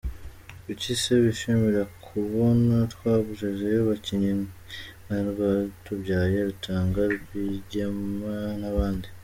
Kuki 0.63 0.91
se 1.01 1.13
bishimira 1.23 1.83
kubona 2.05 2.75
twaguzeyo 2.93 3.77
abakinnyi 3.85 4.33
nka 5.03 5.17
Rwatubyaye, 5.27 6.37
Rutanga, 6.49 7.01
Rwigema 7.15 8.35
n’abandi?”. 8.61 9.07